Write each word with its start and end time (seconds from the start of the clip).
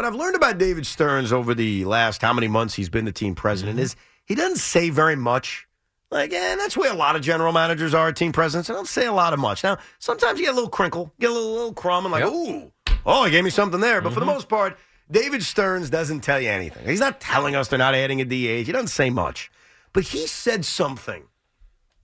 What 0.00 0.06
I've 0.06 0.14
learned 0.14 0.34
about 0.34 0.56
David 0.56 0.86
Stearns 0.86 1.30
over 1.30 1.52
the 1.54 1.84
last 1.84 2.22
how 2.22 2.32
many 2.32 2.48
months 2.48 2.72
he's 2.72 2.88
been 2.88 3.04
the 3.04 3.12
team 3.12 3.34
president 3.34 3.76
Mm-hmm. 3.76 3.82
is 3.84 3.96
he 4.24 4.34
doesn't 4.34 4.56
say 4.56 4.88
very 4.88 5.14
much. 5.14 5.68
Like, 6.10 6.32
and 6.32 6.58
that's 6.58 6.74
where 6.74 6.90
a 6.90 6.96
lot 6.96 7.16
of 7.16 7.20
general 7.20 7.52
managers 7.52 7.92
are, 7.92 8.10
team 8.10 8.32
presidents. 8.32 8.68
They 8.68 8.72
don't 8.72 8.88
say 8.88 9.04
a 9.04 9.12
lot 9.12 9.34
of 9.34 9.38
much. 9.38 9.62
Now, 9.62 9.76
sometimes 9.98 10.38
you 10.40 10.46
get 10.46 10.52
a 10.52 10.54
little 10.54 10.70
crinkle, 10.70 11.12
get 11.20 11.28
a 11.28 11.34
little, 11.34 11.52
little 11.52 11.74
crumb, 11.74 12.06
and 12.06 12.12
like, 12.12 12.24
ooh, 12.24 12.72
oh, 13.04 13.24
he 13.26 13.30
gave 13.30 13.44
me 13.44 13.50
something 13.50 13.78
there. 13.82 14.00
But 14.00 14.14
for 14.14 14.20
the 14.20 14.24
Mm-hmm. 14.24 14.34
most 14.36 14.48
part, 14.48 14.78
David 15.10 15.42
Stearns 15.42 15.90
doesn't 15.90 16.20
tell 16.20 16.40
you 16.40 16.48
anything. 16.48 16.88
He's 16.88 16.98
not 16.98 17.20
telling 17.20 17.54
us 17.54 17.68
they're 17.68 17.78
not 17.78 17.94
adding 17.94 18.22
a 18.22 18.24
DH. 18.24 18.64
He 18.64 18.72
doesn't 18.72 18.88
say 18.88 19.10
much. 19.10 19.50
But 19.92 20.04
he 20.04 20.26
said 20.26 20.64
something 20.64 21.24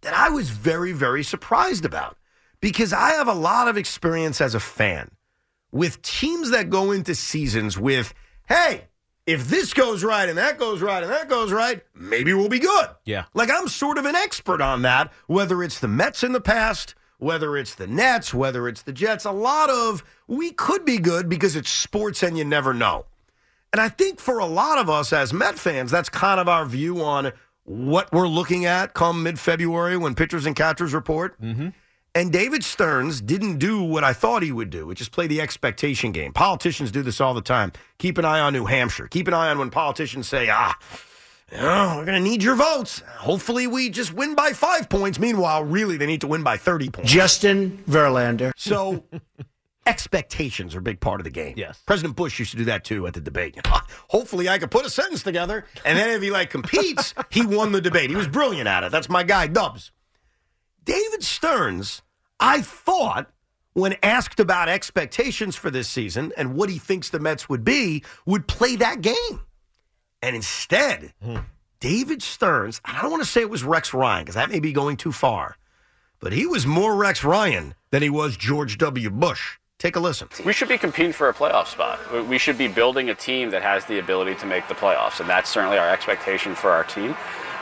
that 0.03 0.13
I 0.13 0.29
was 0.29 0.51
very, 0.51 0.93
very 0.93 1.23
surprised 1.25 1.87
about 1.87 2.19
because 2.61 2.93
I 2.93 3.13
have 3.13 3.27
a 3.29 3.33
lot 3.33 3.69
of 3.69 3.79
experience 3.79 4.43
as 4.43 4.55
a 4.55 4.61
fan 4.61 5.13
with 5.77 6.01
teams 6.03 6.51
that 6.51 6.71
go 6.71 6.91
into 6.91 7.15
seasons 7.15 7.79
with, 7.79 8.15
hey, 8.49 8.85
if 9.27 9.49
this 9.49 9.75
goes 9.75 10.03
right 10.03 10.29
and 10.29 10.39
that 10.39 10.59
goes 10.59 10.81
right 10.81 11.03
and 11.03 11.13
that 11.13 11.29
goes 11.29 11.53
right, 11.53 11.83
maybe 11.95 12.33
we'll 12.33 12.49
be 12.49 12.59
good. 12.59 12.87
Yeah. 13.05 13.25
Like 13.35 13.51
I'm 13.51 13.69
sort 13.69 13.99
of 13.99 14.07
an 14.07 14.15
expert 14.15 14.61
on 14.61 14.83
that, 14.83 15.13
whether 15.27 15.63
it's 15.63 15.81
the 15.81 15.89
Mets 15.89 16.25
in 16.25 16.33
the 16.33 16.41
past, 16.41 16.95
whether 17.19 17.57
it's 17.57 17.75
the 17.75 17.87
Nets, 17.87 18.33
whether 18.33 18.69
it's 18.69 18.83
the 18.83 18.93
Jets. 18.93 19.25
A 19.25 19.33
lot 19.33 19.69
of 19.69 20.03
we 20.27 20.53
could 20.53 20.85
be 20.85 20.99
good 20.99 21.29
because 21.29 21.57
it's 21.57 21.71
sports 21.71 22.23
and 22.23 22.39
you 22.39 22.45
never 22.45 22.73
know. 22.73 23.07
And 23.73 23.81
I 23.81 23.89
think 23.89 24.21
for 24.21 24.39
a 24.39 24.47
lot 24.47 24.79
of 24.79 24.89
us 24.89 25.13
as 25.13 25.33
Met 25.33 25.59
fans, 25.59 25.91
that's 25.91 26.09
kind 26.09 26.41
of 26.41 26.49
our 26.49 26.65
view 26.65 27.03
on 27.03 27.33
what 27.65 28.13
we're 28.13 28.29
looking 28.29 28.65
at 28.65 28.95
come 28.95 29.23
mid 29.23 29.39
February 29.39 29.97
when 29.97 30.15
pitchers 30.15 30.47
and 30.47 30.55
catchers 30.57 30.95
report. 30.95 31.41
Mm-hmm. 31.43 31.69
And 32.17 32.33
David 32.33 32.65
Stearns 32.65 33.21
didn't 33.21 33.59
do 33.59 33.83
what 33.83 34.03
I 34.03 34.15
thought 34.15 34.43
he 34.43 34.51
would 34.51 34.71
do, 34.71 34.87
which 34.87 35.03
is 35.03 35.09
play 35.11 35.27
the 35.27 35.43
expectation 35.43 36.13
game. 36.13 36.33
Politicians 36.33 36.91
do 36.91 37.03
this 37.03 37.21
all 37.21 37.35
the 37.35 37.43
time. 37.43 37.73
Keep 37.99 38.17
an 38.17 38.25
eye 38.25 38.41
on 38.41 38.55
New 38.55 38.65
Hampshire. 38.65 39.07
Keep 39.07 39.29
an 39.29 39.35
eye 39.35 39.51
on 39.51 39.59
when 39.59 39.69
politicians 39.69 40.27
say, 40.27 40.49
ah, 40.51 40.75
you 41.53 41.59
know, 41.59 41.97
we're 41.99 42.07
going 42.07 42.17
to 42.17 42.27
need 42.27 42.43
your 42.43 42.55
votes. 42.55 43.01
Hopefully 43.19 43.67
we 43.67 43.91
just 43.91 44.15
win 44.15 44.35
by 44.35 44.55
five 44.55 44.89
points. 44.89 45.19
Meanwhile, 45.19 45.65
really, 45.65 45.99
they 45.99 46.07
need 46.07 46.23
to 46.23 46.27
win 46.27 46.43
by 46.43 46.57
30 46.57 46.89
points. 46.89 47.13
Justin 47.13 47.85
Verlander. 47.87 48.53
So 48.57 49.05
expectations 49.87 50.75
are 50.75 50.79
a 50.79 50.83
big 50.83 51.01
part 51.01 51.21
of 51.21 51.25
the 51.25 51.31
game. 51.31 51.53
Yes. 51.59 51.83
President 51.85 52.17
Bush 52.17 52.39
used 52.39 52.53
to 52.53 52.57
do 52.57 52.65
that 52.65 52.83
too 52.83 53.07
at 53.07 53.13
the 53.13 53.21
debate. 53.21 53.59
Hopefully 54.09 54.49
I 54.49 54.57
could 54.57 54.71
put 54.71 54.87
a 54.87 54.91
sentence 54.91 55.23
together, 55.23 55.67
and 55.85 55.99
then 55.99 56.09
if 56.09 56.23
he 56.23 56.31
like 56.31 56.49
competes, 56.49 57.13
he 57.29 57.45
won 57.45 57.73
the 57.73 57.81
debate. 57.83 58.09
He 58.09 58.17
was 58.17 58.27
brilliant 58.27 58.69
at 58.69 58.85
it. 58.85 58.91
That's 58.91 59.11
my 59.11 59.23
guy, 59.23 59.49
Dubs. 59.49 59.93
David 60.87 61.25
Stearns, 61.25 62.01
I 62.41 62.61
thought 62.63 63.31
when 63.73 63.97
asked 64.03 64.41
about 64.41 64.69
expectations 64.69 65.57
for 65.57 65.71
this 65.71 65.89
season 65.89 66.33
and 66.37 66.55
what 66.55 66.71
he 66.71 66.79
thinks 66.79 67.11
the 67.11 67.19
Mets 67.21 67.49
would 67.49 67.65
be, 67.65 68.03
would 68.25 68.47
play 68.49 68.77
that 68.77 69.01
game. 69.03 69.41
And 70.23 70.35
instead, 70.35 71.13
hmm. 71.23 71.39
David 71.81 72.23
Stearns, 72.23 72.81
I 72.85 73.03
don't 73.03 73.11
want 73.11 73.23
to 73.23 73.29
say 73.29 73.43
it 73.43 73.51
was 73.51 73.63
Rex 73.63 73.93
Ryan 73.93 74.25
because 74.25 74.35
that 74.35 74.51
may 74.51 74.61
be 74.61 74.73
going 74.73 74.97
too 74.97 75.13
far, 75.13 75.57
but 76.21 76.33
he 76.33 76.47
was 76.47 76.67
more 76.67 76.97
Rex 76.97 77.23
Ryan 77.23 77.75
than 77.91 78.03
he 78.03 78.09
was 78.11 78.37
George 78.37 78.79
W. 78.79 79.11
Bush. 79.11 79.59
Take 79.79 79.95
a 79.95 80.01
listen. 80.01 80.29
We 80.47 80.55
should 80.55 80.69
be 80.69 80.79
competing 80.79 81.13
for 81.13 81.29
a 81.29 81.35
playoff 81.35 81.67
spot. 81.67 82.01
We- 82.11 82.23
We 82.23 82.39
should 82.39 82.57
be 82.57 82.67
building 82.67 83.11
a 83.11 83.15
team 83.15 83.51
that 83.51 83.63
has 83.63 83.85
the 83.85 83.99
ability 83.99 84.37
to 84.37 84.47
make 84.47 84.67
the 84.69 84.75
playoffs, 84.75 85.21
and 85.21 85.29
that's 85.29 85.51
certainly 85.51 85.77
our 85.77 85.89
expectation 85.91 86.55
for 86.55 86.71
our 86.71 86.83
team. 86.85 87.15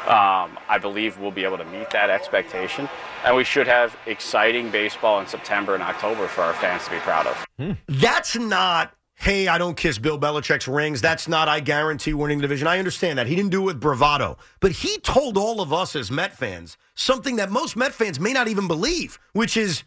Um, 0.04 0.58
I 0.68 0.78
believe 0.78 1.18
we'll 1.18 1.30
be 1.30 1.44
able 1.44 1.56
to 1.56 1.64
meet 1.64 1.90
that 1.90 2.10
expectation, 2.10 2.90
and 3.24 3.34
we 3.34 3.42
should 3.42 3.66
have 3.66 3.96
exciting 4.06 4.70
baseball 4.70 5.18
in 5.20 5.26
September 5.26 5.72
and 5.72 5.82
October 5.82 6.28
for 6.28 6.42
our 6.42 6.52
fans 6.52 6.84
to 6.84 6.90
be 6.90 6.98
proud 6.98 7.26
of. 7.26 7.76
That's 7.88 8.36
not, 8.36 8.92
hey, 9.14 9.48
I 9.48 9.56
don't 9.56 9.78
kiss 9.78 9.96
Bill 9.96 10.20
Belichick's 10.20 10.68
rings. 10.68 11.00
That's 11.00 11.26
not, 11.26 11.48
I 11.48 11.60
guarantee 11.60 12.12
winning 12.12 12.36
the 12.36 12.42
division. 12.42 12.66
I 12.66 12.78
understand 12.78 13.18
that. 13.18 13.26
He 13.26 13.34
didn't 13.34 13.50
do 13.50 13.62
it 13.62 13.64
with 13.64 13.80
bravado. 13.80 14.36
But 14.60 14.72
he 14.72 14.98
told 14.98 15.38
all 15.38 15.62
of 15.62 15.72
us 15.72 15.96
as 15.96 16.10
Met 16.10 16.36
fans 16.36 16.76
something 16.94 17.36
that 17.36 17.50
most 17.50 17.74
Met 17.74 17.94
fans 17.94 18.20
may 18.20 18.34
not 18.34 18.46
even 18.46 18.68
believe, 18.68 19.18
which 19.32 19.56
is, 19.56 19.84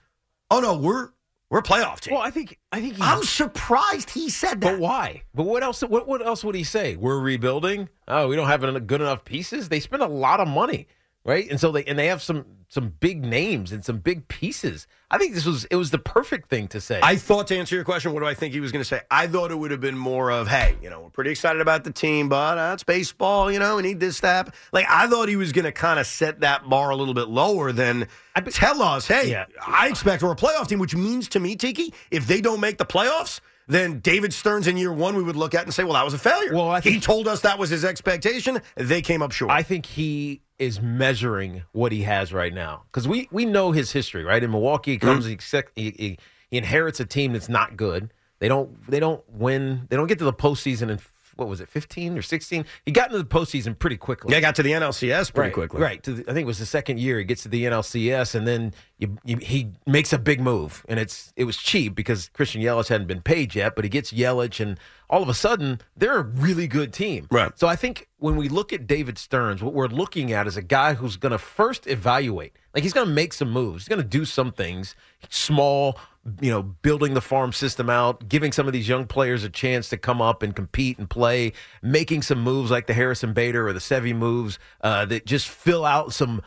oh 0.50 0.60
no, 0.60 0.76
we're 0.76 1.10
we're 1.50 1.60
a 1.60 1.64
playoff 1.64 2.02
team. 2.02 2.14
Well, 2.16 2.24
I 2.24 2.30
think 2.30 2.60
I 2.72 2.82
think 2.82 2.96
he, 2.96 3.02
I'm 3.02 3.24
surprised 3.24 4.10
he 4.10 4.30
said 4.30 4.62
that. 4.62 4.74
But 4.74 4.80
why? 4.80 5.24
But 5.34 5.44
what 5.44 5.64
else? 5.64 5.82
What 5.82 6.08
what 6.08 6.26
else 6.26 6.44
would 6.44 6.56
he 6.56 6.64
say? 6.64 6.96
We're 6.96 7.20
rebuilding. 7.20 7.90
Oh, 8.08 8.28
we 8.28 8.36
don't 8.36 8.48
have 8.48 8.62
good 8.88 9.02
enough 9.02 9.24
pieces. 9.24 9.70
They 9.70 9.80
spend 9.80 10.04
a 10.04 10.08
lot 10.08 10.40
of 10.40 10.48
money, 10.48 10.88
right? 11.28 11.48
And 11.50 11.60
so 11.60 11.72
they 11.72 11.84
and 11.84 12.00
they 12.00 12.08
have 12.08 12.24
some 12.24 12.46
some 12.70 12.94
big 13.00 13.24
names 13.24 13.72
and 13.72 13.86
some 13.86 14.00
big 14.00 14.28
pieces. 14.30 14.88
I 15.12 15.18
think 15.18 15.34
this 15.36 15.46
was 15.46 15.66
it 15.66 15.76
was 15.76 15.92
the 15.92 16.00
perfect 16.00 16.50
thing 16.50 16.68
to 16.70 16.82
say. 16.82 17.00
I 17.04 17.18
thought 17.18 17.48
to 17.48 17.58
answer 17.58 17.76
your 17.76 17.84
question, 17.84 18.14
what 18.14 18.22
do 18.22 18.26
I 18.26 18.34
think 18.34 18.54
he 18.54 18.60
was 18.60 18.72
going 18.72 18.82
to 18.82 18.88
say? 18.88 19.02
I 19.12 19.28
thought 19.28 19.52
it 19.52 19.56
would 19.56 19.72
have 19.72 19.80
been 19.80 19.98
more 19.98 20.32
of, 20.32 20.48
hey, 20.48 20.76
you 20.82 20.90
know, 20.90 21.02
we're 21.02 21.10
pretty 21.10 21.30
excited 21.32 21.62
about 21.62 21.84
the 21.84 21.92
team, 21.92 22.28
but 22.30 22.58
uh, 22.58 22.72
it's 22.74 22.84
baseball, 22.84 23.52
you 23.52 23.60
know, 23.60 23.76
we 23.76 23.84
need 23.84 24.00
this, 24.00 24.20
that. 24.22 24.54
Like, 24.74 24.86
I 24.90 25.08
thought 25.08 25.30
he 25.30 25.36
was 25.36 25.52
going 25.52 25.66
to 25.66 25.72
kind 25.72 26.00
of 26.00 26.08
set 26.08 26.42
that 26.42 26.68
bar 26.70 26.90
a 26.90 26.96
little 26.96 27.14
bit 27.14 27.30
lower 27.30 27.72
than 27.72 28.08
tell 28.50 28.82
us, 28.82 29.08
hey, 29.08 29.32
Yeah. 29.32 29.46
I 29.66 29.88
expect 29.88 30.24
we're 30.24 30.32
a 30.32 30.36
playoff 30.36 30.68
team, 30.68 30.80
which 30.80 30.96
means 30.96 31.30
to 31.30 31.40
me, 31.40 31.56
Tiki, 31.56 31.94
if 32.12 32.28
they 32.28 32.42
don't 32.42 32.60
make 32.60 32.78
the 32.78 32.86
playoffs, 32.86 33.40
then 33.68 34.00
David 34.00 34.34
Stearns 34.34 34.68
in 34.68 34.78
year 34.78 34.94
one, 34.94 35.16
we 35.16 35.24
would 35.24 35.36
look 35.36 35.54
at 35.54 35.64
and 35.64 35.74
say, 35.74 35.84
well, 35.84 35.94
that 35.94 36.06
was 36.06 36.14
a 36.14 36.18
failure. 36.18 36.54
Well, 36.54 36.70
I 36.70 36.80
he 36.80 37.00
told 37.00 37.28
us 37.28 37.42
that 37.42 37.60
was 37.60 37.70
his 37.70 37.84
expectation. 37.84 38.62
They 38.76 39.02
came 39.02 39.22
up 39.22 39.32
short. 39.32 39.52
I 39.52 39.64
think 39.64 39.86
he 39.86 40.42
is 40.58 40.82
measuring 40.82 41.64
what 41.72 41.92
he 41.92 42.04
has 42.04 42.34
right 42.34 42.54
now 42.54 42.84
because 42.92 43.08
we 43.08 43.28
we 43.32 43.46
know 43.46 43.72
his 43.72 43.92
history, 43.92 44.24
right? 44.24 44.42
In 44.42 44.52
Milwaukee, 44.52 44.92
he 44.92 44.98
comes, 44.98 45.26
mm-hmm. 45.26 45.34
he, 45.34 45.38
sec- 45.40 45.72
he, 45.76 45.92
he, 45.92 46.18
he 46.50 46.58
inherits 46.58 47.00
a 47.00 47.06
team 47.06 47.34
that's 47.34 47.50
not 47.50 47.78
good. 47.78 48.12
They 48.40 48.48
don't 48.48 48.90
they 48.90 49.00
don't 49.00 49.24
win. 49.30 49.88
They 49.90 49.98
don't 49.98 50.08
get 50.08 50.20
to 50.20 50.26
the 50.26 50.34
postseason 50.34 50.90
in 50.90 51.00
what 51.38 51.48
was 51.48 51.62
it, 51.62 51.70
fifteen 51.70 52.18
or 52.18 52.22
sixteen? 52.22 52.66
He 52.86 52.92
got 52.92 53.08
into 53.08 53.18
the 53.18 53.26
postseason 53.26 53.78
pretty 53.78 53.98
quickly. 53.98 54.34
yeah, 54.34 54.40
got 54.40 54.56
to 54.56 54.64
the 54.64 54.72
NLCS 54.72 55.34
pretty 55.34 55.48
right, 55.48 55.54
quickly. 55.54 55.82
Right. 55.82 56.04
To 56.04 56.14
the, 56.14 56.24
I 56.30 56.34
think 56.34 56.44
it 56.44 56.48
was 56.48 56.60
the 56.60 56.66
second 56.66 57.00
year 57.00 57.20
he 57.20 57.24
gets 57.24 57.44
to 57.44 57.50
the 57.50 57.66
NLCS, 57.66 58.36
and 58.36 58.48
then 58.48 58.74
you, 58.98 59.18
you, 59.24 59.38
he 59.38 59.72
makes 59.86 60.14
a 60.14 60.18
big 60.18 60.42
move, 60.42 60.86
and 60.90 61.00
it's 61.00 61.34
it 61.36 61.44
was 61.44 61.58
cheap 61.58 61.96
because 61.96 62.30
Christian 62.30 62.62
Yelich 62.62 62.90
hadn't 62.90 63.08
been 63.08 63.22
paid 63.22 63.56
yet, 63.56 63.76
but 63.76 63.86
he 63.86 63.90
gets 63.90 64.12
Yelich, 64.12 64.60
and 64.60 64.80
all 65.10 65.24
of 65.24 65.30
a 65.30 65.34
sudden 65.34 65.82
they're 65.96 66.20
a 66.20 66.24
really 66.24 66.68
good 66.68 66.94
team. 66.94 67.28
Right. 67.32 67.58
So 67.58 67.68
I 67.68 67.76
think 67.76 68.08
when 68.20 68.36
we 68.36 68.50
look 68.50 68.74
at 68.74 68.88
David 68.88 69.18
Stearns, 69.18 69.62
what 69.62 69.74
we're 69.74 69.88
looking 69.88 70.32
at 70.32 70.48
is 70.48 70.58
a 70.58 70.62
guy 70.62 70.96
who's 70.96 71.18
going 71.18 71.32
to 71.32 71.38
first 71.38 71.88
evaluate, 71.88 72.54
like 72.74 72.84
he's 72.84 72.94
going 72.94 73.08
to 73.08 73.14
make 73.14 73.34
some 73.34 73.52
moves, 73.52 73.84
he's 73.84 73.90
going 73.90 74.02
to 74.02 74.08
do 74.08 74.26
some 74.26 74.52
things, 74.52 74.96
small. 75.30 76.00
You 76.42 76.52
know, 76.52 76.62
building 76.62 77.14
the 77.14 77.22
farm 77.22 77.54
system 77.54 77.90
out, 77.90 78.28
giving 78.28 78.52
some 78.52 78.68
of 78.68 78.74
these 78.74 78.90
young 78.90 79.06
players 79.06 79.44
a 79.44 79.50
chance 79.50 79.88
to 79.90 79.98
come 79.98 80.22
up 80.22 80.44
and 80.44 80.56
compete 80.56 80.98
and 81.00 81.10
play, 81.10 81.54
making 81.82 82.22
some 82.22 82.42
moves 82.42 82.70
like 82.70 82.88
the 82.88 82.94
Harrison 82.94 83.34
Bader 83.34 83.68
or 83.68 83.72
the 83.72 83.80
Sevy 83.80 84.14
moves 84.14 84.60
uh, 84.82 85.06
that 85.06 85.26
just 85.26 85.48
fill 85.48 85.86
out 85.86 86.14
some 86.14 86.42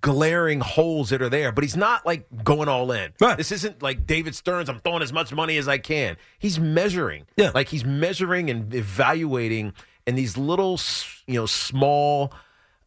glaring 0.00 0.60
holes 0.60 1.10
that 1.10 1.22
are 1.22 1.28
there. 1.28 1.52
But 1.52 1.64
he's 1.64 1.76
not 1.76 2.04
like 2.06 2.26
going 2.42 2.68
all 2.68 2.90
in. 2.92 3.12
Right. 3.20 3.36
This 3.36 3.52
isn't 3.52 3.82
like 3.82 4.06
David 4.06 4.34
Stearns. 4.34 4.68
I'm 4.68 4.80
throwing 4.80 5.02
as 5.02 5.12
much 5.12 5.32
money 5.32 5.58
as 5.58 5.68
I 5.68 5.78
can. 5.78 6.16
He's 6.38 6.58
measuring. 6.58 7.26
Yeah. 7.36 7.50
Like 7.54 7.68
he's 7.68 7.84
measuring 7.84 8.50
and 8.50 8.74
evaluating 8.74 9.74
in 10.06 10.14
these 10.14 10.36
little, 10.36 10.78
you 11.26 11.34
know, 11.34 11.46
small, 11.46 12.32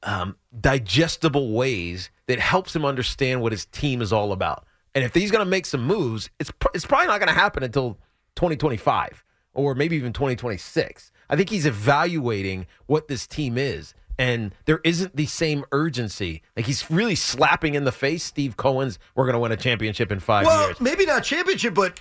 um, 0.03 0.35
digestible 0.59 1.53
ways 1.53 2.09
that 2.27 2.39
helps 2.39 2.75
him 2.75 2.85
understand 2.85 3.41
what 3.41 3.51
his 3.51 3.65
team 3.65 4.01
is 4.01 4.13
all 4.13 4.31
about. 4.31 4.66
And 4.97 5.05
if 5.05 5.13
he's 5.13 5.29
going 5.29 5.45
to 5.45 5.49
make 5.49 5.67
some 5.67 5.83
moves, 5.85 6.31
it's 6.39 6.49
pr- 6.49 6.69
it's 6.73 6.87
probably 6.87 7.05
not 7.05 7.19
going 7.19 7.27
to 7.27 7.39
happen 7.39 7.61
until 7.61 7.99
2025 8.35 9.23
or 9.53 9.75
maybe 9.75 9.95
even 9.95 10.11
2026. 10.11 11.11
I 11.29 11.35
think 11.35 11.51
he's 11.51 11.67
evaluating 11.67 12.65
what 12.87 13.07
this 13.07 13.27
team 13.27 13.59
is. 13.59 13.93
And 14.17 14.55
there 14.65 14.79
isn't 14.83 15.15
the 15.15 15.27
same 15.27 15.65
urgency. 15.71 16.41
Like 16.55 16.65
he's 16.65 16.89
really 16.89 17.13
slapping 17.13 17.75
in 17.75 17.83
the 17.83 17.91
face 17.91 18.23
Steve 18.23 18.57
Cohen's, 18.57 18.97
we're 19.13 19.25
going 19.25 19.33
to 19.35 19.39
win 19.39 19.51
a 19.51 19.55
championship 19.57 20.11
in 20.11 20.19
five 20.19 20.47
Well, 20.47 20.65
years. 20.69 20.81
maybe 20.81 21.05
not 21.05 21.23
championship, 21.23 21.75
but 21.75 21.99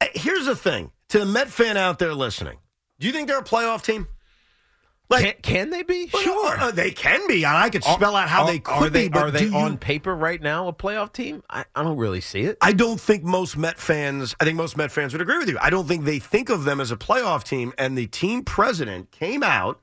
uh, 0.00 0.06
here's 0.14 0.46
the 0.46 0.56
thing: 0.56 0.90
to 1.10 1.18
the 1.18 1.26
Met 1.26 1.48
fan 1.48 1.76
out 1.76 1.98
there 1.98 2.14
listening, 2.14 2.56
do 2.98 3.06
you 3.06 3.12
think 3.12 3.28
they're 3.28 3.40
a 3.40 3.44
playoff 3.44 3.82
team? 3.82 4.06
Can, 5.10 5.32
can 5.42 5.70
they 5.70 5.82
be? 5.82 6.10
Well, 6.12 6.22
Sure. 6.22 6.58
uh, 6.58 6.70
they 6.70 6.90
can 6.90 7.26
be, 7.28 7.44
and 7.44 7.56
I 7.56 7.70
could 7.70 7.82
spell 7.82 8.14
out 8.14 8.28
how 8.28 8.42
Are- 8.42 8.46
they 8.52 8.58
could 8.58 8.72
are 8.74 8.90
they, 8.90 9.08
be. 9.08 9.18
Are 9.18 9.30
they 9.30 9.44
you- 9.46 9.54
on 9.54 9.78
paper 9.78 10.14
right 10.14 10.40
now 10.40 10.68
a 10.68 10.72
playoff 10.72 11.12
team? 11.14 11.42
I, 11.48 11.64
I 11.74 11.82
don't 11.82 11.96
really 11.96 12.20
see 12.20 12.42
it. 12.42 12.58
I 12.60 12.72
don't 12.72 13.00
think 13.00 13.24
most 13.24 13.56
Met 13.56 13.78
fans. 13.78 14.36
I 14.38 14.44
think 14.44 14.56
most 14.56 14.76
Met 14.76 14.92
fans 14.92 15.12
would 15.14 15.22
agree 15.22 15.38
with 15.38 15.48
you. 15.48 15.56
I 15.60 15.70
don't 15.70 15.88
think 15.88 16.04
they 16.04 16.18
think 16.18 16.50
of 16.50 16.64
them 16.64 16.80
as 16.80 16.90
a 16.90 16.96
playoff 16.96 17.42
team. 17.44 17.72
And 17.78 17.96
the 17.96 18.06
team 18.06 18.44
president 18.44 19.10
came 19.10 19.42
out 19.42 19.80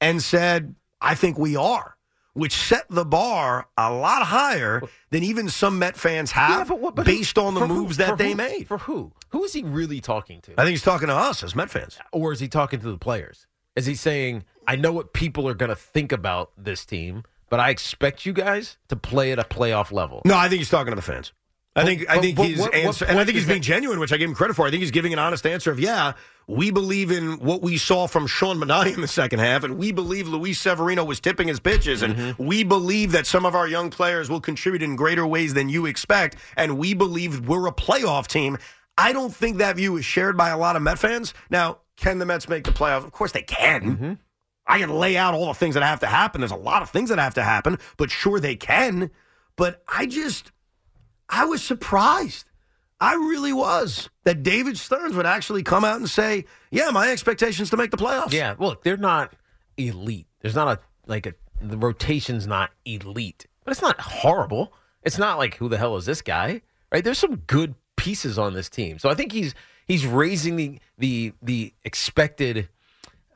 and 0.00 0.20
said, 0.22 0.74
"I 1.00 1.14
think 1.14 1.38
we 1.38 1.54
are," 1.54 1.96
which 2.34 2.56
set 2.56 2.86
the 2.90 3.04
bar 3.04 3.68
a 3.76 3.92
lot 3.92 4.22
higher 4.26 4.82
than 5.10 5.22
even 5.22 5.48
some 5.48 5.78
Met 5.78 5.96
fans 5.96 6.32
have, 6.32 6.50
Yeah, 6.50 6.64
but 6.64 6.80
what- 6.80 6.94
but 6.96 7.06
who- 7.06 7.12
based 7.16 7.38
on 7.38 7.54
the 7.54 7.60
for 7.60 7.66
who- 7.68 7.74
moves 7.82 7.96
that 7.98 8.18
they 8.18 8.30
who- 8.30 8.36
made. 8.36 8.66
For 8.66 8.78
who? 8.78 9.12
Who 9.30 9.44
is 9.44 9.52
he 9.52 9.62
really 9.62 10.00
talking 10.00 10.40
to? 10.42 10.52
I 10.54 10.62
think 10.64 10.70
he's 10.70 10.82
talking 10.82 11.06
to 11.08 11.14
us 11.14 11.44
as 11.44 11.54
Met 11.54 11.70
fans. 11.70 11.96
or 12.12 12.32
is 12.32 12.40
he 12.40 12.48
talking 12.48 12.80
to 12.80 12.90
the 12.90 12.98
players? 12.98 13.46
Is 13.78 13.86
he 13.86 13.94
saying, 13.94 14.44
I 14.66 14.76
know 14.76 14.92
what 14.92 15.12
people 15.12 15.48
are 15.48 15.54
going 15.54 15.70
to 15.70 15.76
think 15.76 16.12
about 16.12 16.50
this 16.58 16.84
team, 16.84 17.22
but 17.48 17.60
I 17.60 17.70
expect 17.70 18.26
you 18.26 18.32
guys 18.32 18.76
to 18.88 18.96
play 18.96 19.32
at 19.32 19.38
a 19.38 19.44
playoff 19.44 19.92
level? 19.92 20.20
No, 20.24 20.36
I 20.36 20.48
think 20.48 20.58
he's 20.58 20.68
talking 20.70 20.90
to 20.90 20.96
the 20.96 21.02
fans. 21.02 21.32
I 21.76 21.84
think 21.84 22.10
I 22.10 22.18
think 22.18 22.36
but 22.36 22.48
his 22.48 22.58
what- 22.58 22.72
what 22.72 22.80
answer, 22.80 23.04
and 23.04 23.20
I 23.20 23.24
think 23.24 23.36
he's 23.36 23.46
being 23.46 23.60
that- 23.60 23.64
genuine, 23.66 24.00
which 24.00 24.12
I 24.12 24.16
give 24.16 24.28
him 24.28 24.34
credit 24.34 24.54
for. 24.56 24.66
I 24.66 24.70
think 24.70 24.80
he's 24.80 24.90
giving 24.90 25.12
an 25.12 25.20
honest 25.20 25.46
answer 25.46 25.70
of, 25.70 25.78
yeah, 25.78 26.14
we 26.48 26.72
believe 26.72 27.12
in 27.12 27.38
what 27.38 27.62
we 27.62 27.78
saw 27.78 28.08
from 28.08 28.26
Sean 28.26 28.58
Manaea 28.58 28.94
in 28.94 29.00
the 29.00 29.06
second 29.06 29.38
half, 29.38 29.62
and 29.62 29.78
we 29.78 29.92
believe 29.92 30.26
Luis 30.26 30.58
Severino 30.58 31.04
was 31.04 31.20
tipping 31.20 31.46
his 31.46 31.60
pitches, 31.60 32.02
and 32.02 32.16
Mm-hmm. 32.16 32.44
we 32.44 32.64
believe 32.64 33.12
that 33.12 33.28
some 33.28 33.46
of 33.46 33.54
our 33.54 33.68
young 33.68 33.90
players 33.90 34.28
will 34.28 34.40
contribute 34.40 34.82
in 34.82 34.96
greater 34.96 35.24
ways 35.24 35.54
than 35.54 35.68
you 35.68 35.86
expect, 35.86 36.34
and 36.56 36.78
we 36.78 36.94
believe 36.94 37.46
we're 37.46 37.68
a 37.68 37.72
playoff 37.72 38.26
team. 38.26 38.58
I 38.96 39.12
don't 39.12 39.32
think 39.32 39.58
that 39.58 39.76
view 39.76 39.96
is 39.98 40.04
shared 40.04 40.36
by 40.36 40.48
a 40.48 40.58
lot 40.58 40.74
of 40.74 40.82
Met 40.82 40.98
fans. 40.98 41.32
Now, 41.48 41.78
can 41.98 42.18
the 42.18 42.26
Mets 42.26 42.48
make 42.48 42.64
the 42.64 42.72
playoffs? 42.72 43.04
Of 43.04 43.12
course 43.12 43.32
they 43.32 43.42
can. 43.42 43.82
Mm-hmm. 43.82 44.12
I 44.66 44.78
can 44.78 44.90
lay 44.90 45.16
out 45.16 45.34
all 45.34 45.46
the 45.46 45.54
things 45.54 45.74
that 45.74 45.82
have 45.82 46.00
to 46.00 46.06
happen. 46.06 46.40
There's 46.40 46.50
a 46.50 46.56
lot 46.56 46.82
of 46.82 46.90
things 46.90 47.08
that 47.08 47.18
have 47.18 47.34
to 47.34 47.42
happen, 47.42 47.78
but 47.96 48.10
sure 48.10 48.38
they 48.38 48.56
can. 48.56 49.10
But 49.56 49.82
I 49.88 50.06
just, 50.06 50.52
I 51.28 51.46
was 51.46 51.62
surprised. 51.62 52.44
I 53.00 53.14
really 53.14 53.52
was 53.52 54.10
that 54.24 54.42
David 54.42 54.76
Stearns 54.76 55.14
would 55.14 55.26
actually 55.26 55.62
come 55.62 55.84
out 55.84 55.96
and 55.96 56.10
say, 56.10 56.46
"Yeah, 56.70 56.90
my 56.90 57.10
expectations 57.10 57.70
to 57.70 57.76
make 57.76 57.92
the 57.92 57.96
playoffs." 57.96 58.32
Yeah, 58.32 58.56
look, 58.58 58.82
they're 58.82 58.96
not 58.96 59.34
elite. 59.76 60.26
There's 60.40 60.56
not 60.56 60.68
a 60.68 60.80
like 61.06 61.26
a 61.26 61.34
the 61.60 61.78
rotation's 61.78 62.46
not 62.46 62.70
elite, 62.84 63.46
but 63.64 63.70
it's 63.70 63.82
not 63.82 64.00
horrible. 64.00 64.72
It's 65.02 65.18
not 65.18 65.38
like 65.38 65.54
who 65.54 65.68
the 65.68 65.78
hell 65.78 65.96
is 65.96 66.06
this 66.06 66.22
guy? 66.22 66.60
Right? 66.92 67.04
There's 67.04 67.18
some 67.18 67.36
good 67.36 67.74
pieces 67.96 68.38
on 68.38 68.54
this 68.54 68.68
team. 68.68 68.98
So 68.98 69.08
I 69.08 69.14
think 69.14 69.32
he's 69.32 69.54
he's 69.88 70.06
raising 70.06 70.56
the 70.56 70.78
the 70.98 71.32
the 71.42 71.72
expected 71.84 72.68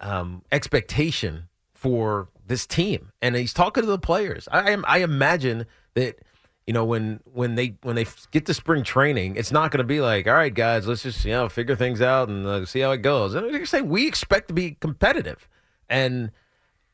um, 0.01 0.43
expectation 0.53 1.49
for 1.73 2.29
this 2.47 2.67
team, 2.67 3.11
and 3.21 3.35
he's 3.35 3.55
talking 3.55 3.83
to 3.83 3.89
the 3.89 3.99
players. 3.99 4.47
I 4.53 4.77
I 4.85 4.99
imagine 4.99 5.67
that 5.95 6.21
you 6.67 6.75
know 6.75 6.85
when 6.85 7.21
when 7.25 7.57
they 7.57 7.75
when 7.83 7.97
they 7.97 8.07
get 8.31 8.47
to 8.47 8.55
spring 8.55 8.85
training, 8.85 9.37
it's 9.37 9.51
not 9.51 9.71
going 9.71 9.79
to 9.79 9.85
be 9.85 10.01
like, 10.01 10.29
all 10.29 10.35
right, 10.35 10.55
guys, 10.55 10.87
let's 10.87 11.03
just 11.03 11.25
you 11.25 11.33
know 11.33 11.49
figure 11.49 11.75
things 11.75 12.01
out 12.01 12.29
and 12.29 12.47
uh, 12.47 12.65
see 12.67 12.81
how 12.81 12.93
it 12.93 12.99
goes. 12.99 13.35
And 13.35 13.53
they're 13.53 13.67
saying 13.67 13.89
we 13.89 14.07
expect 14.07 14.49
to 14.49 14.55
be 14.55 14.73
competitive, 14.73 15.49
and 15.89 16.31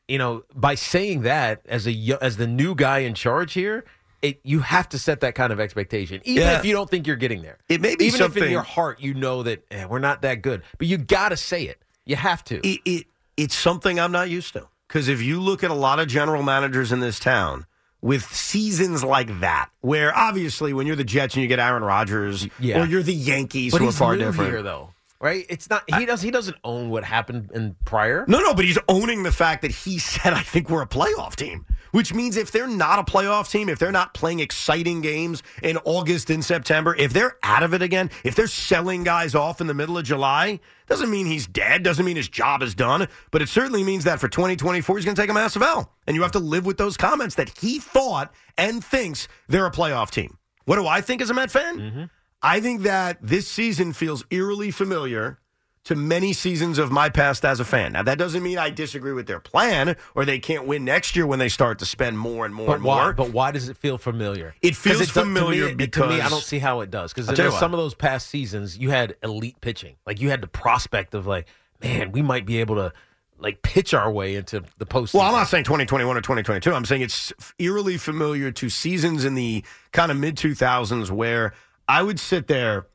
you 0.07 0.17
know 0.17 0.43
by 0.55 0.75
saying 0.75 1.21
that 1.21 1.61
as 1.67 1.87
a 1.87 2.17
as 2.21 2.37
the 2.37 2.47
new 2.47 2.73
guy 2.73 2.99
in 2.99 3.13
charge 3.13 3.53
here. 3.53 3.85
It, 4.21 4.39
you 4.43 4.59
have 4.59 4.89
to 4.89 4.99
set 4.99 5.21
that 5.21 5.33
kind 5.35 5.53
of 5.53 5.59
expectation, 5.59 6.21
even 6.25 6.43
Yeah. 6.43 6.59
if 6.59 6.65
you 6.65 6.73
don't 6.73 6.89
think 6.89 7.07
you're 7.07 7.15
getting 7.15 7.41
there. 7.41 7.57
It 7.69 7.79
may 7.79 7.95
be 7.95 8.05
even 8.05 8.21
if 8.21 8.35
in 8.35 8.51
your 8.51 8.61
heart 8.63 8.99
you 8.99 9.13
know 9.13 9.43
that 9.43 9.65
eh, 9.71 9.85
we're 9.85 9.99
not 9.99 10.23
that 10.23 10.41
good, 10.41 10.61
but 10.77 10.87
you 10.87 10.97
got 10.97 11.29
to 11.29 11.37
say 11.37 11.63
it. 11.63 11.81
You 12.05 12.15
have 12.17 12.43
to. 12.45 12.65
it, 12.67 12.81
it 12.85 13.07
it's 13.37 13.55
something 13.55 13.99
I'm 13.99 14.11
not 14.11 14.29
used 14.29 14.53
to. 14.53 14.67
Because 14.87 15.07
if 15.07 15.21
you 15.21 15.39
look 15.39 15.63
at 15.63 15.71
a 15.71 15.75
lot 15.75 15.99
of 15.99 16.07
general 16.07 16.41
managers 16.43 16.91
in 16.91 16.99
this 16.99 17.19
town 17.19 17.65
with 18.01 18.23
seasons 18.33 19.03
like 19.03 19.39
that, 19.41 19.69
where 19.81 20.15
obviously 20.17 20.73
when 20.73 20.87
you're 20.87 20.95
the 20.95 21.03
Jets 21.03 21.35
and 21.35 21.41
you 21.43 21.47
get 21.47 21.59
Aaron 21.59 21.83
Rodgers, 21.83 22.47
Yeah. 22.59 22.81
or 22.81 22.85
you're 22.87 23.03
the 23.03 23.13
Yankees, 23.13 23.71
But 23.71 23.81
who 23.81 23.89
are 23.89 23.91
far 23.91 24.17
different. 24.17 24.49
here, 24.51 24.63
though, 24.63 24.89
right? 25.21 25.45
It's 25.49 25.69
not. 25.69 25.83
He 25.97 26.05
does. 26.05 26.21
He 26.21 26.31
doesn't 26.31 26.57
own 26.63 26.89
what 26.89 27.03
happened 27.03 27.51
in 27.53 27.75
prior. 27.85 28.25
No, 28.27 28.39
no, 28.39 28.53
but 28.53 28.65
he's 28.65 28.77
owning 28.87 29.23
the 29.23 29.31
fact 29.31 29.61
that 29.61 29.71
he 29.71 29.99
said, 29.99 30.33
I 30.33 30.41
think 30.41 30.69
we're 30.69 30.81
a 30.81 30.87
playoff 30.87 31.35
team. 31.35 31.65
Which 31.91 32.13
means 32.13 32.37
if 32.37 32.51
they're 32.51 32.67
not 32.67 32.99
a 32.99 33.11
playoff 33.11 33.49
team, 33.49 33.67
if 33.67 33.79
they're 33.79 33.91
not 33.91 34.13
playing 34.13 34.41
exciting 34.41 35.01
games 35.01 35.41
in 35.63 35.77
August 35.85 36.29
and 36.29 36.45
September, 36.45 36.95
if 36.95 37.13
they're 37.13 37.37
out 37.41 37.63
of 37.63 37.73
it 37.73 37.81
again, 37.81 38.11
if 38.23 38.35
they're 38.35 38.45
selling 38.45 39.03
guys 39.03 39.33
off 39.33 39.59
in 39.59 39.65
the 39.65 39.73
middle 39.73 39.97
of 39.97 40.03
July, 40.03 40.59
doesn't 40.85 41.09
mean 41.09 41.25
he's 41.25 41.47
dead, 41.47 41.81
doesn't 41.81 42.05
mean 42.05 42.15
his 42.15 42.29
job 42.29 42.61
is 42.61 42.75
done, 42.75 43.07
but 43.31 43.41
it 43.41 43.49
certainly 43.49 43.83
means 43.83 44.03
that 44.03 44.19
for 44.19 44.27
2024, 44.27 44.97
he's 44.97 45.05
going 45.05 45.15
to 45.15 45.21
take 45.21 45.31
a 45.31 45.33
massive 45.33 45.63
L. 45.63 45.91
And 46.05 46.15
you 46.15 46.21
have 46.21 46.31
to 46.33 46.39
live 46.39 46.63
with 46.63 46.77
those 46.77 46.95
comments 46.95 47.33
that 47.35 47.57
he 47.57 47.79
thought 47.79 48.31
and 48.55 48.83
thinks 48.85 49.27
they're 49.47 49.65
a 49.65 49.71
playoff 49.71 50.11
team. 50.11 50.37
What 50.65 50.75
do 50.75 50.85
I 50.85 51.01
think 51.01 51.23
as 51.23 51.31
a 51.31 51.33
Met 51.33 51.49
fan? 51.49 51.79
Mm-hmm. 51.79 52.03
I 52.41 52.59
think 52.61 52.83
that 52.83 53.17
this 53.21 53.47
season 53.47 53.93
feels 53.93 54.23
eerily 54.31 54.71
familiar 54.71 55.39
to 55.85 55.95
many 55.95 56.33
seasons 56.33 56.77
of 56.77 56.91
my 56.91 57.09
past 57.09 57.43
as 57.43 57.59
a 57.59 57.65
fan. 57.65 57.93
Now, 57.93 58.03
that 58.03 58.17
doesn't 58.17 58.43
mean 58.43 58.57
I 58.57 58.69
disagree 58.69 59.13
with 59.13 59.27
their 59.27 59.39
plan 59.39 59.95
or 60.13 60.23
they 60.25 60.37
can't 60.37 60.67
win 60.67 60.85
next 60.85 61.15
year 61.15 61.25
when 61.25 61.39
they 61.39 61.49
start 61.49 61.79
to 61.79 61.85
spend 61.85 62.19
more 62.19 62.45
and 62.45 62.53
more 62.53 62.67
But 62.67 62.73
and 62.75 62.83
why? 62.83 63.03
more. 63.05 63.13
But 63.13 63.31
why 63.31 63.51
does 63.51 63.69
it 63.69 63.77
feel 63.77 63.97
familiar? 63.97 64.53
It 64.61 64.75
feels 64.75 64.99
does- 64.99 65.13
to 65.13 65.25
me- 65.25 65.39
familiar 65.39 65.61
to 65.63 65.67
me, 65.69 65.75
because- 65.75 66.19
I 66.21 66.29
don't 66.29 66.43
see 66.43 66.59
how 66.59 66.81
it 66.81 66.91
does. 66.91 67.11
Because 67.13 67.29
I'll 67.29 67.35
tell 67.35 67.51
you 67.51 67.57
some 67.57 67.73
of 67.73 67.79
those 67.79 67.93
past 67.95 68.27
seasons, 68.29 68.77
you 68.77 68.91
had 68.91 69.15
elite 69.23 69.59
pitching. 69.61 69.95
Like 70.05 70.21
you 70.21 70.29
had 70.29 70.41
the 70.41 70.47
prospect 70.47 71.13
of 71.15 71.25
like, 71.25 71.47
man, 71.81 72.11
we 72.11 72.21
might 72.21 72.45
be 72.45 72.59
able 72.59 72.75
to 72.75 72.93
like 73.39 73.61
pitch 73.61 73.93
our 73.93 74.11
way 74.11 74.35
into 74.35 74.63
the 74.79 74.85
postseason. 74.85 75.13
Well, 75.15 75.23
I'm 75.23 75.31
not 75.31 75.47
saying 75.47 75.63
2021 75.63 76.15
or 76.15 76.21
2022. 76.21 76.73
I'm 76.73 76.83
saying 76.85 77.01
it's 77.01 77.31
eerily 77.57 77.97
familiar 77.97 78.51
to 78.51 78.69
seasons 78.69 79.23
in 79.23 79.33
the 79.35 79.63
kind 79.93 80.11
of 80.11 80.17
mid 80.17 80.35
2000s 80.35 81.09
where 81.09 81.53
I 81.89 82.03
would 82.03 82.19
sit 82.19 82.45
there 82.45 82.85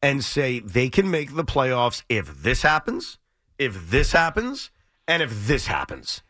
and 0.00 0.24
say 0.24 0.60
they 0.60 0.88
can 0.88 1.10
make 1.10 1.34
the 1.34 1.44
playoffs 1.44 2.04
if 2.08 2.42
this 2.42 2.62
happens, 2.62 3.18
if 3.58 3.90
this 3.90 4.12
happens, 4.12 4.70
and 5.08 5.22
if 5.22 5.48
this 5.48 5.66
happens. 5.66 6.22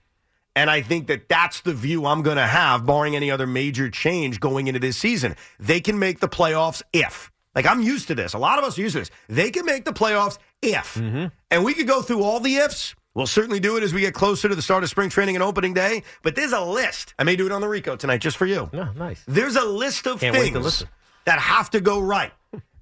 And 0.56 0.70
I 0.70 0.80
think 0.80 1.06
that 1.08 1.28
that's 1.28 1.60
the 1.60 1.74
view 1.74 2.06
I'm 2.06 2.22
going 2.22 2.38
to 2.38 2.46
have, 2.46 2.86
barring 2.86 3.14
any 3.14 3.30
other 3.30 3.46
major 3.46 3.90
change 3.90 4.40
going 4.40 4.68
into 4.68 4.80
this 4.80 4.96
season. 4.96 5.36
They 5.60 5.80
can 5.80 5.98
make 5.98 6.20
the 6.20 6.28
playoffs 6.28 6.82
if. 6.94 7.30
Like, 7.54 7.66
I'm 7.66 7.82
used 7.82 8.08
to 8.08 8.14
this. 8.14 8.32
A 8.32 8.38
lot 8.38 8.58
of 8.58 8.64
us 8.64 8.78
are 8.78 8.80
used 8.80 8.94
to 8.94 9.00
this. 9.00 9.10
They 9.28 9.50
can 9.50 9.66
make 9.66 9.84
the 9.84 9.92
playoffs 9.92 10.38
if. 10.62 10.94
Mm-hmm. 10.94 11.26
And 11.50 11.64
we 11.64 11.74
could 11.74 11.86
go 11.86 12.00
through 12.00 12.22
all 12.22 12.40
the 12.40 12.56
ifs. 12.56 12.94
We'll 13.14 13.26
certainly 13.26 13.60
do 13.60 13.76
it 13.76 13.82
as 13.82 13.92
we 13.92 14.00
get 14.00 14.14
closer 14.14 14.48
to 14.48 14.54
the 14.54 14.62
start 14.62 14.82
of 14.82 14.88
spring 14.88 15.10
training 15.10 15.36
and 15.36 15.42
opening 15.42 15.74
day. 15.74 16.04
But 16.22 16.36
there's 16.36 16.52
a 16.52 16.62
list. 16.62 17.14
I 17.18 17.24
may 17.24 17.36
do 17.36 17.44
it 17.44 17.52
on 17.52 17.60
the 17.60 17.68
Rico 17.68 17.96
tonight 17.96 18.22
just 18.22 18.38
for 18.38 18.46
you. 18.46 18.70
No, 18.72 18.90
nice. 18.92 19.22
There's 19.28 19.56
a 19.56 19.64
list 19.64 20.06
of 20.06 20.20
Can't 20.20 20.34
things 20.34 20.56
listen. 20.56 20.88
That 21.24 21.38
have 21.38 21.70
to 21.70 21.80
go 21.80 22.00
right. 22.00 22.32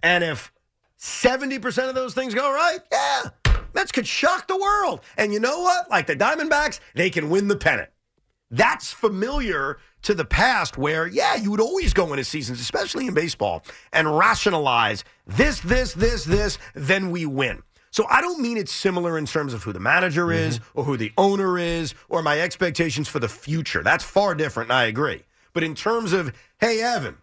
And 0.03 0.25
if 0.25 0.53
70% 0.99 1.89
of 1.89 1.95
those 1.95 2.15
things 2.15 2.35
go 2.35 2.53
right, 2.53 2.79
yeah, 2.91 3.31
Mets 3.75 3.93
could 3.93 4.07
shock 4.07 4.49
the 4.49 4.57
world. 4.57 5.01
And 5.17 5.33
you 5.33 5.41
know 5.41 5.61
what? 5.61 5.91
Like 5.91 6.07
the 6.07 6.17
Diamondbacks, 6.17 6.81
they 6.95 7.11
can 7.11 7.31
win 7.31 7.49
the 7.49 7.57
pennant. 7.57 7.91
That's 8.51 8.93
familiar 8.93 9.79
to 10.03 10.15
the 10.15 10.25
past 10.25 10.77
where, 10.77 11.07
yeah, 11.07 11.37
you 11.37 11.51
would 11.51 11.61
always 11.61 11.93
go 11.93 12.13
into 12.13 12.25
seasons, 12.25 12.61
especially 12.61 13.07
in 13.07 13.15
baseball, 13.15 13.63
and 13.93 14.19
rationalize 14.19 15.05
this, 15.27 15.61
this, 15.61 15.93
this, 15.93 16.25
this, 16.25 16.59
then 16.75 17.11
we 17.11 17.27
win. 17.27 17.63
So 17.93 18.07
I 18.09 18.21
don't 18.21 18.41
mean 18.41 18.57
it's 18.57 18.73
similar 18.73 19.19
in 19.19 19.27
terms 19.27 19.53
of 19.53 19.63
who 19.63 19.73
the 19.73 19.81
manager 19.81 20.27
mm-hmm. 20.27 20.49
is 20.49 20.61
or 20.75 20.85
who 20.85 20.97
the 20.97 21.13
owner 21.17 21.59
is 21.59 21.95
or 22.09 22.23
my 22.23 22.41
expectations 22.41 23.09
for 23.09 23.19
the 23.19 23.29
future. 23.29 23.83
That's 23.83 24.05
far 24.05 24.35
different, 24.35 24.71
and 24.71 24.79
I 24.79 24.85
agree. 24.85 25.23
But 25.53 25.65
in 25.65 25.75
terms 25.75 26.13
of, 26.13 26.33
hey, 26.61 26.81
Evan, 26.81 27.17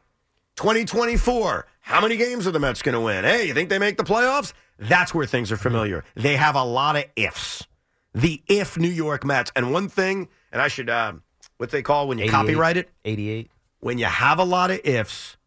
2024, 0.58 1.68
how 1.82 2.02
many 2.02 2.18
games 2.18 2.48
are 2.48 2.52
the 2.52 2.60
Mets 2.60 2.82
going 2.82 2.94
to 2.94 3.00
win? 3.00 3.24
Hey, 3.24 3.48
you 3.48 3.54
think 3.54 3.70
they 3.70 3.80
make 3.80 3.98
the 3.98 4.04
playoffs? 4.04 4.54
That's 4.80 5.14
where 5.14 5.26
things 5.26 5.52
are 5.52 5.58
familiar. 5.58 6.04
They 6.16 6.36
have 6.36 6.56
a 6.56 6.64
lot 6.64 6.96
of 6.96 7.06
ifs. 7.16 7.66
The 8.14 8.42
if 8.48 8.78
New 8.78 8.90
York 8.90 9.24
Mets. 9.24 9.52
And 9.56 9.72
one 9.72 9.88
thing, 9.88 10.30
and 10.52 10.62
I 10.62 10.68
should, 10.68 10.90
uh, 10.90 11.14
what 11.58 11.70
they 11.70 11.84
call 11.84 12.08
when 12.08 12.18
you 12.18 12.30
copyright 12.30 12.76
it? 12.76 12.90
88. 13.06 13.52
When 13.80 14.00
you 14.00 14.06
have 14.06 14.40
a 14.40 14.44
lot 14.44 14.72
of 14.72 14.82
ifs, 14.84 15.38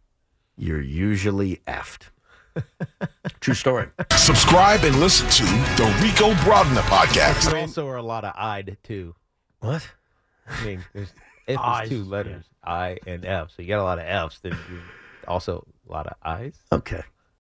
you're 0.57 0.81
usually 0.81 1.61
effed. 1.67 2.11
True 3.41 3.55
story. 3.55 3.89
Subscribe 4.13 4.85
and 4.85 4.99
listen 5.01 5.29
to 5.29 5.45
the 5.45 6.01
Rico 6.03 6.33
Broadner 6.45 6.83
podcast. 6.83 7.51
There 7.51 7.61
also 7.61 7.89
are 7.89 7.97
a 7.97 8.03
lot 8.03 8.25
of 8.25 8.33
I'd 8.37 8.77
too. 8.85 9.15
What? 9.59 9.89
I 10.49 10.65
mean, 10.65 10.85
there's 10.93 11.13
F 11.49 11.59
I's, 11.61 11.85
is 11.85 11.91
two 11.91 12.05
letters, 12.05 12.45
I 12.65 12.99
and 13.07 13.25
F. 13.25 13.51
So 13.57 13.63
you 13.63 13.69
got 13.69 13.81
a 13.81 13.85
lot 13.85 13.99
of 13.99 14.05
F's. 14.05 14.41
Then 14.41 14.53
you 14.71 14.81
also 15.27 15.67
a 15.89 15.93
lot 15.93 16.07
of 16.07 16.15
eyes. 16.25 16.57
Okay. 16.73 17.03